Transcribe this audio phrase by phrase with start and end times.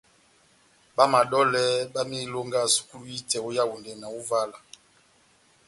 [0.95, 1.63] Bá madolè
[1.93, 4.57] bá mɛdɛndi ilonga sukulu ihitɛ ó Yaondɛ na Ivala.